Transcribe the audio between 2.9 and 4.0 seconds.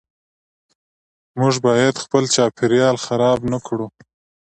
خراب نکړو.